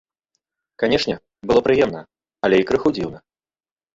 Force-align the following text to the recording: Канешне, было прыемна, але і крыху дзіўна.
Канешне, 0.83 1.15
было 1.51 1.61
прыемна, 1.67 2.01
але 2.47 2.55
і 2.61 2.67
крыху 2.71 2.89
дзіўна. 2.99 3.19